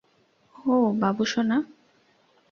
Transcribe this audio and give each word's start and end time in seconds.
অও, 0.55 0.85
বাবু 1.01 1.23
সোনা। 1.25 1.57